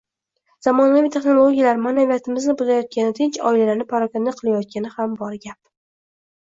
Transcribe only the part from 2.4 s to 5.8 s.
buzayotgani, tinch oilalarni parokanda qilayotgani ham bor gap.